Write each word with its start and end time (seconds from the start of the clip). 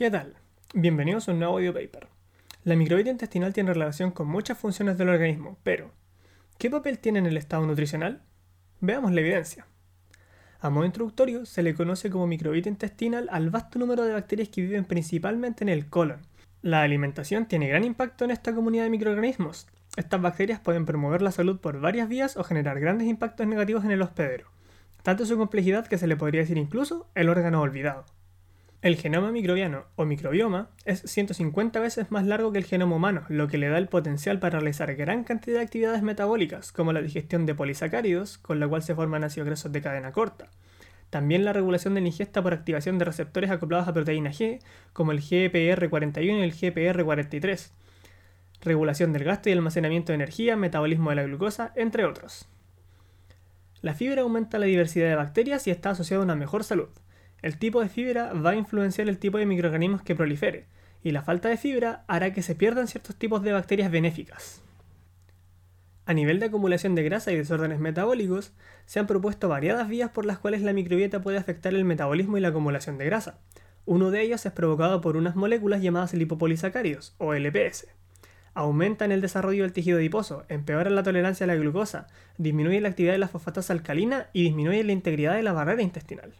¿Qué 0.00 0.10
tal? 0.10 0.32
Bienvenidos 0.72 1.28
a 1.28 1.32
un 1.32 1.40
nuevo 1.40 1.58
audio 1.58 1.74
paper. 1.74 2.08
La 2.64 2.74
microbiota 2.74 3.10
intestinal 3.10 3.52
tiene 3.52 3.74
relación 3.74 4.12
con 4.12 4.28
muchas 4.28 4.56
funciones 4.56 4.96
del 4.96 5.10
organismo, 5.10 5.58
pero 5.62 5.90
¿qué 6.56 6.70
papel 6.70 6.98
tiene 6.98 7.18
en 7.18 7.26
el 7.26 7.36
estado 7.36 7.66
nutricional? 7.66 8.22
Veamos 8.80 9.12
la 9.12 9.20
evidencia. 9.20 9.66
A 10.58 10.70
modo 10.70 10.86
introductorio, 10.86 11.44
se 11.44 11.62
le 11.62 11.74
conoce 11.74 12.08
como 12.08 12.26
microbiota 12.26 12.70
intestinal 12.70 13.28
al 13.30 13.50
vasto 13.50 13.78
número 13.78 14.04
de 14.04 14.14
bacterias 14.14 14.48
que 14.48 14.62
viven 14.62 14.86
principalmente 14.86 15.64
en 15.64 15.68
el 15.68 15.90
colon. 15.90 16.22
La 16.62 16.80
alimentación 16.80 17.44
tiene 17.44 17.68
gran 17.68 17.84
impacto 17.84 18.24
en 18.24 18.30
esta 18.30 18.54
comunidad 18.54 18.84
de 18.84 18.90
microorganismos. 18.90 19.68
Estas 19.98 20.22
bacterias 20.22 20.60
pueden 20.60 20.86
promover 20.86 21.20
la 21.20 21.30
salud 21.30 21.60
por 21.60 21.78
varias 21.78 22.08
vías 22.08 22.38
o 22.38 22.44
generar 22.44 22.80
grandes 22.80 23.06
impactos 23.06 23.46
negativos 23.46 23.84
en 23.84 23.90
el 23.90 24.00
hospedero. 24.00 24.46
Tanto 25.02 25.26
su 25.26 25.36
complejidad 25.36 25.86
que 25.86 25.98
se 25.98 26.06
le 26.06 26.16
podría 26.16 26.40
decir 26.40 26.56
incluso 26.56 27.06
el 27.14 27.28
órgano 27.28 27.60
olvidado. 27.60 28.06
El 28.82 28.96
genoma 28.96 29.30
microbiano 29.30 29.84
o 29.96 30.06
microbioma 30.06 30.70
es 30.86 31.02
150 31.02 31.80
veces 31.80 32.10
más 32.10 32.24
largo 32.24 32.50
que 32.50 32.56
el 32.56 32.64
genoma 32.64 32.96
humano, 32.96 33.26
lo 33.28 33.46
que 33.46 33.58
le 33.58 33.68
da 33.68 33.76
el 33.76 33.88
potencial 33.88 34.38
para 34.38 34.58
realizar 34.58 34.94
gran 34.94 35.22
cantidad 35.22 35.58
de 35.58 35.64
actividades 35.64 36.02
metabólicas, 36.02 36.72
como 36.72 36.94
la 36.94 37.02
digestión 37.02 37.44
de 37.44 37.54
polisacáridos, 37.54 38.38
con 38.38 38.58
la 38.58 38.66
cual 38.66 38.82
se 38.82 38.94
forman 38.94 39.22
ácidos 39.22 39.48
grasos 39.48 39.70
de 39.70 39.82
cadena 39.82 40.12
corta. 40.12 40.48
También 41.10 41.44
la 41.44 41.52
regulación 41.52 41.94
de 41.94 42.00
la 42.00 42.06
ingesta 42.06 42.42
por 42.42 42.54
activación 42.54 42.96
de 42.96 43.04
receptores 43.04 43.50
acoplados 43.50 43.86
a 43.86 43.92
proteína 43.92 44.30
G, 44.30 44.60
como 44.94 45.12
el 45.12 45.20
GPR41 45.20 46.22
y 46.22 46.42
el 46.42 46.54
GPR43. 46.54 47.72
Regulación 48.62 49.12
del 49.12 49.24
gasto 49.24 49.50
y 49.50 49.52
almacenamiento 49.52 50.12
de 50.12 50.14
energía, 50.14 50.56
metabolismo 50.56 51.10
de 51.10 51.16
la 51.16 51.24
glucosa, 51.24 51.74
entre 51.76 52.06
otros. 52.06 52.48
La 53.82 53.92
fibra 53.92 54.22
aumenta 54.22 54.58
la 54.58 54.66
diversidad 54.66 55.10
de 55.10 55.16
bacterias 55.16 55.66
y 55.66 55.70
está 55.70 55.90
asociada 55.90 56.22
a 56.22 56.24
una 56.24 56.34
mejor 56.34 56.64
salud. 56.64 56.88
El 57.42 57.58
tipo 57.58 57.80
de 57.80 57.88
fibra 57.88 58.32
va 58.32 58.50
a 58.50 58.56
influenciar 58.56 59.08
el 59.08 59.18
tipo 59.18 59.38
de 59.38 59.46
microorganismos 59.46 60.02
que 60.02 60.14
prolifere, 60.14 60.66
y 61.02 61.12
la 61.12 61.22
falta 61.22 61.48
de 61.48 61.56
fibra 61.56 62.04
hará 62.06 62.32
que 62.32 62.42
se 62.42 62.54
pierdan 62.54 62.88
ciertos 62.88 63.16
tipos 63.16 63.42
de 63.42 63.52
bacterias 63.52 63.90
benéficas. 63.90 64.62
A 66.04 66.12
nivel 66.12 66.40
de 66.40 66.46
acumulación 66.46 66.94
de 66.94 67.04
grasa 67.04 67.30
y 67.30 67.36
desórdenes 67.36 67.78
metabólicos, 67.78 68.52
se 68.84 68.98
han 68.98 69.06
propuesto 69.06 69.48
variadas 69.48 69.88
vías 69.88 70.10
por 70.10 70.26
las 70.26 70.38
cuales 70.38 70.60
la 70.60 70.72
microbiota 70.72 71.22
puede 71.22 71.38
afectar 71.38 71.72
el 71.72 71.84
metabolismo 71.84 72.36
y 72.36 72.40
la 72.40 72.48
acumulación 72.48 72.98
de 72.98 73.04
grasa. 73.04 73.38
Uno 73.86 74.10
de 74.10 74.20
ellos 74.22 74.44
es 74.44 74.52
provocado 74.52 75.00
por 75.00 75.16
unas 75.16 75.36
moléculas 75.36 75.82
llamadas 75.82 76.12
lipopolisacáridos, 76.12 77.14
o 77.18 77.32
LPS. 77.32 77.86
Aumentan 78.52 79.12
el 79.12 79.20
desarrollo 79.20 79.62
del 79.62 79.72
tejido 79.72 79.98
adiposo, 79.98 80.44
empeoran 80.48 80.96
la 80.96 81.04
tolerancia 81.04 81.44
a 81.44 81.46
la 81.46 81.54
glucosa, 81.54 82.08
disminuyen 82.36 82.82
la 82.82 82.88
actividad 82.88 83.12
de 83.12 83.18
la 83.18 83.28
fosfatasa 83.28 83.72
alcalina 83.72 84.26
y 84.32 84.42
disminuyen 84.42 84.88
la 84.88 84.92
integridad 84.92 85.36
de 85.36 85.42
la 85.42 85.52
barrera 85.52 85.82
intestinal. 85.82 86.34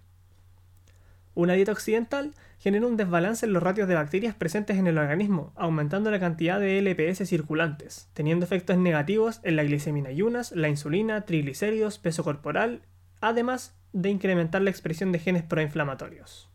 Una 1.34 1.55
dieta 1.55 1.73
occidental 1.73 2.34
genera 2.59 2.86
un 2.86 2.97
desbalance 2.97 3.47
en 3.47 3.53
los 3.53 3.62
ratios 3.62 3.89
de 3.89 3.95
bacterias 3.95 4.34
presentes 4.34 4.77
en 4.77 4.86
el 4.86 4.98
organismo, 4.98 5.53
aumentando 5.56 6.11
la 6.11 6.20
cantidad 6.20 6.59
de 6.59 6.78
LPS 6.83 7.28
circulantes, 7.28 8.09
teniendo 8.12 8.45
efectos 8.45 8.77
negativos 8.77 9.41
en 9.45 9.56
la 9.56 9.64
glicemina 9.64 10.08
ayunas, 10.08 10.53
la 10.53 10.69
insulina, 10.69 11.23
triglicéridos, 11.23 11.98
peso 11.98 12.25
corporal, 12.25 12.83
además 13.20 13.75
de 13.92 14.11
incrementar 14.11 14.62
la 14.62 14.70
expresión 14.70 15.12
de 15.12 15.20
genes 15.20 15.42
proinflamatorios. 15.42 16.51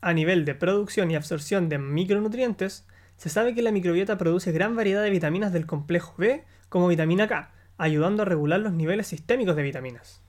A 0.00 0.12
nivel 0.12 0.44
de 0.44 0.54
producción 0.54 1.10
y 1.10 1.16
absorción 1.16 1.68
de 1.68 1.78
micronutrientes, 1.78 2.86
se 3.16 3.28
sabe 3.28 3.54
que 3.54 3.62
la 3.62 3.70
microbiota 3.70 4.18
produce 4.18 4.52
gran 4.52 4.74
variedad 4.74 5.02
de 5.02 5.10
vitaminas 5.10 5.52
del 5.52 5.66
complejo 5.66 6.14
B 6.18 6.44
como 6.68 6.88
vitamina 6.88 7.28
K, 7.28 7.52
ayudando 7.78 8.22
a 8.22 8.26
regular 8.26 8.60
los 8.60 8.72
niveles 8.72 9.06
sistémicos 9.06 9.56
de 9.56 9.62
vitaminas. 9.62 10.21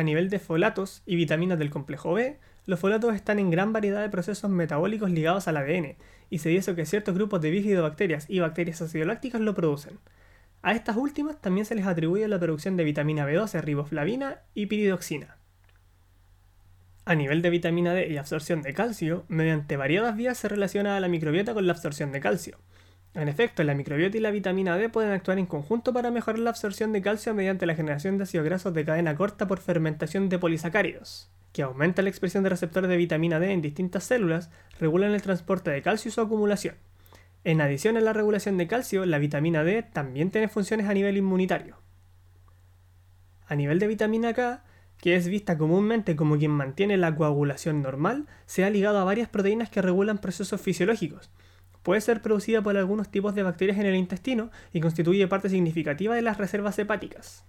A 0.00 0.02
nivel 0.02 0.30
de 0.30 0.38
folatos 0.38 1.02
y 1.04 1.14
vitaminas 1.14 1.58
del 1.58 1.68
complejo 1.68 2.14
B, 2.14 2.38
los 2.64 2.80
folatos 2.80 3.14
están 3.14 3.38
en 3.38 3.50
gran 3.50 3.74
variedad 3.74 4.00
de 4.00 4.08
procesos 4.08 4.50
metabólicos 4.50 5.10
ligados 5.10 5.46
al 5.46 5.58
ADN, 5.58 5.96
y 6.30 6.38
se 6.38 6.48
dice 6.48 6.74
que 6.74 6.86
ciertos 6.86 7.14
grupos 7.14 7.42
de 7.42 7.50
bifidobacterias 7.50 8.24
y 8.30 8.38
bacterias 8.38 8.80
acidolácticas 8.80 9.42
lo 9.42 9.54
producen. 9.54 9.98
A 10.62 10.72
estas 10.72 10.96
últimas 10.96 11.38
también 11.42 11.66
se 11.66 11.74
les 11.74 11.86
atribuye 11.86 12.26
la 12.28 12.40
producción 12.40 12.78
de 12.78 12.84
vitamina 12.84 13.26
B12, 13.26 13.60
riboflavina 13.60 14.38
y 14.54 14.64
piridoxina. 14.68 15.36
A 17.04 17.14
nivel 17.14 17.42
de 17.42 17.50
vitamina 17.50 17.92
D 17.92 18.08
y 18.08 18.16
absorción 18.16 18.62
de 18.62 18.72
calcio, 18.72 19.26
mediante 19.28 19.76
variadas 19.76 20.16
vías 20.16 20.38
se 20.38 20.48
relaciona 20.48 20.96
a 20.96 21.00
la 21.00 21.08
microbiota 21.08 21.52
con 21.52 21.66
la 21.66 21.74
absorción 21.74 22.10
de 22.10 22.20
calcio. 22.20 22.56
En 23.14 23.28
efecto, 23.28 23.64
la 23.64 23.74
microbiota 23.74 24.16
y 24.16 24.20
la 24.20 24.30
vitamina 24.30 24.76
D 24.76 24.88
pueden 24.88 25.10
actuar 25.10 25.38
en 25.38 25.46
conjunto 25.46 25.92
para 25.92 26.12
mejorar 26.12 26.38
la 26.38 26.50
absorción 26.50 26.92
de 26.92 27.02
calcio 27.02 27.34
mediante 27.34 27.66
la 27.66 27.74
generación 27.74 28.18
de 28.18 28.22
ácidos 28.22 28.46
grasos 28.46 28.72
de 28.72 28.84
cadena 28.84 29.16
corta 29.16 29.48
por 29.48 29.58
fermentación 29.58 30.28
de 30.28 30.38
polisacáridos, 30.38 31.28
que 31.52 31.62
aumenta 31.62 32.02
la 32.02 32.08
expresión 32.08 32.44
de 32.44 32.50
receptores 32.50 32.88
de 32.88 32.96
vitamina 32.96 33.40
D 33.40 33.50
en 33.50 33.62
distintas 33.62 34.04
células, 34.04 34.50
regulan 34.78 35.10
el 35.10 35.22
transporte 35.22 35.72
de 35.72 35.82
calcio 35.82 36.08
y 36.08 36.12
su 36.12 36.20
acumulación. 36.20 36.76
En 37.42 37.60
adición 37.60 37.96
a 37.96 38.00
la 38.00 38.12
regulación 38.12 38.56
de 38.58 38.68
calcio, 38.68 39.04
la 39.04 39.18
vitamina 39.18 39.64
D 39.64 39.82
también 39.82 40.30
tiene 40.30 40.46
funciones 40.46 40.86
a 40.86 40.94
nivel 40.94 41.16
inmunitario. 41.16 41.78
A 43.46 43.56
nivel 43.56 43.80
de 43.80 43.88
vitamina 43.88 44.32
K, 44.34 44.62
que 44.98 45.16
es 45.16 45.26
vista 45.26 45.58
comúnmente 45.58 46.14
como 46.14 46.38
quien 46.38 46.52
mantiene 46.52 46.96
la 46.96 47.16
coagulación 47.16 47.82
normal, 47.82 48.28
se 48.46 48.64
ha 48.64 48.70
ligado 48.70 48.98
a 48.98 49.04
varias 49.04 49.28
proteínas 49.28 49.68
que 49.68 49.82
regulan 49.82 50.18
procesos 50.18 50.60
fisiológicos, 50.60 51.30
puede 51.82 52.00
ser 52.00 52.22
producida 52.22 52.62
por 52.62 52.76
algunos 52.76 53.10
tipos 53.10 53.34
de 53.34 53.42
bacterias 53.42 53.78
en 53.78 53.86
el 53.86 53.96
intestino 53.96 54.50
y 54.72 54.80
constituye 54.80 55.26
parte 55.28 55.48
significativa 55.48 56.14
de 56.14 56.22
las 56.22 56.38
reservas 56.38 56.78
hepáticas. 56.78 57.44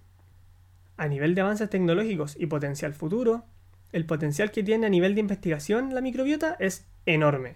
A 0.98 1.08
nivel 1.08 1.36
de 1.36 1.42
avances 1.42 1.70
tecnológicos 1.70 2.36
y 2.40 2.46
potencial 2.46 2.94
futuro, 2.94 3.44
el 3.92 4.06
potencial 4.06 4.52
que 4.52 4.64
tiene 4.64 4.86
a 4.86 4.90
nivel 4.90 5.16
de 5.16 5.22
investigación 5.22 5.94
la 5.94 6.02
microbiota 6.02 6.56
es 6.60 6.86
enorme. 7.06 7.56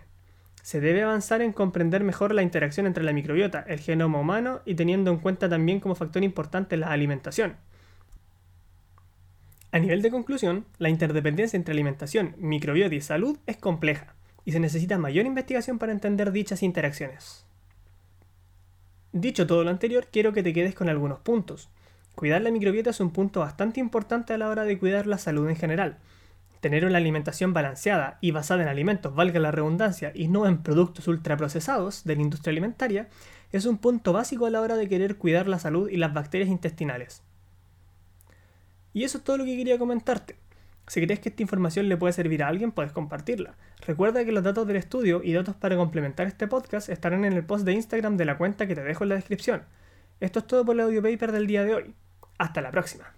Se 0.63 0.81
debe 0.81 1.03
avanzar 1.03 1.41
en 1.41 1.53
comprender 1.53 2.03
mejor 2.03 2.33
la 2.33 2.41
interacción 2.41 2.87
entre 2.87 3.03
la 3.03 3.13
microbiota, 3.13 3.63
el 3.67 3.79
genoma 3.79 4.19
humano 4.19 4.61
y 4.65 4.75
teniendo 4.75 5.11
en 5.11 5.19
cuenta 5.19 5.47
también 5.47 5.79
como 5.79 5.95
factor 5.95 6.23
importante 6.23 6.75
la 6.75 6.87
alimentación. 6.87 7.55
A 9.71 9.79
nivel 9.79 10.01
de 10.01 10.09
conclusión, 10.09 10.65
la 10.79 10.89
interdependencia 10.89 11.55
entre 11.55 11.73
alimentación, 11.73 12.33
microbiota 12.39 12.95
y 12.95 13.01
salud 13.01 13.37
es 13.45 13.57
compleja 13.57 14.15
y 14.45 14.51
se 14.51 14.59
necesita 14.59 14.97
mayor 14.97 15.25
investigación 15.25 15.79
para 15.79 15.91
entender 15.91 16.31
dichas 16.31 16.63
interacciones. 16.63 17.45
Dicho 19.11 19.47
todo 19.47 19.63
lo 19.63 19.71
anterior, 19.71 20.07
quiero 20.11 20.33
que 20.33 20.43
te 20.43 20.53
quedes 20.53 20.75
con 20.75 20.87
algunos 20.87 21.19
puntos. 21.19 21.69
Cuidar 22.15 22.41
la 22.41 22.51
microbiota 22.51 22.91
es 22.91 22.99
un 22.99 23.11
punto 23.11 23.39
bastante 23.41 23.79
importante 23.79 24.33
a 24.33 24.37
la 24.37 24.49
hora 24.49 24.63
de 24.63 24.77
cuidar 24.77 25.07
la 25.07 25.17
salud 25.17 25.49
en 25.49 25.55
general. 25.55 25.97
Tener 26.61 26.85
una 26.85 26.97
alimentación 26.97 27.53
balanceada 27.53 28.17
y 28.21 28.31
basada 28.31 28.63
en 28.63 28.69
alimentos, 28.69 29.15
valga 29.15 29.39
la 29.39 29.51
redundancia, 29.51 30.11
y 30.13 30.27
no 30.27 30.47
en 30.47 30.63
productos 30.63 31.07
ultraprocesados 31.07 32.03
de 32.03 32.15
la 32.15 32.21
industria 32.21 32.51
alimentaria, 32.51 33.09
es 33.51 33.65
un 33.65 33.77
punto 33.77 34.13
básico 34.13 34.45
a 34.45 34.49
la 34.49 34.61
hora 34.61 34.75
de 34.75 34.87
querer 34.87 35.17
cuidar 35.17 35.47
la 35.47 35.59
salud 35.59 35.89
y 35.89 35.97
las 35.97 36.13
bacterias 36.13 36.49
intestinales. 36.49 37.21
Y 38.93 39.03
eso 39.03 39.17
es 39.17 39.23
todo 39.23 39.37
lo 39.37 39.45
que 39.45 39.57
quería 39.57 39.77
comentarte. 39.77 40.37
Si 40.87 41.01
crees 41.03 41.19
que 41.19 41.29
esta 41.29 41.41
información 41.41 41.89
le 41.89 41.97
puede 41.97 42.13
servir 42.13 42.43
a 42.43 42.47
alguien, 42.47 42.71
puedes 42.71 42.91
compartirla. 42.91 43.55
Recuerda 43.85 44.23
que 44.23 44.31
los 44.31 44.43
datos 44.43 44.67
del 44.67 44.75
estudio 44.75 45.21
y 45.23 45.33
datos 45.33 45.55
para 45.55 45.75
complementar 45.75 46.27
este 46.27 46.47
podcast 46.47 46.89
estarán 46.89 47.25
en 47.25 47.33
el 47.33 47.43
post 47.43 47.65
de 47.65 47.73
Instagram 47.73 48.17
de 48.17 48.25
la 48.25 48.37
cuenta 48.37 48.67
que 48.67 48.75
te 48.75 48.83
dejo 48.83 49.03
en 49.03 49.09
la 49.09 49.15
descripción. 49.15 49.63
Esto 50.19 50.39
es 50.39 50.47
todo 50.47 50.63
por 50.63 50.75
el 50.75 50.81
audio 50.81 51.01
paper 51.01 51.31
del 51.31 51.47
día 51.47 51.63
de 51.63 51.73
hoy. 51.73 51.95
Hasta 52.37 52.61
la 52.61 52.71
próxima. 52.71 53.14